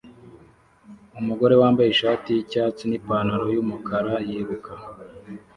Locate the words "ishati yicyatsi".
1.91-2.83